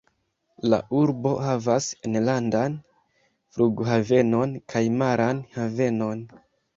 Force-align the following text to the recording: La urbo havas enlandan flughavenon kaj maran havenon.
La 0.73 0.77
urbo 0.99 1.33
havas 1.47 1.89
enlandan 2.09 2.77
flughavenon 3.57 4.55
kaj 4.75 4.83
maran 5.03 5.43
havenon. 5.59 6.25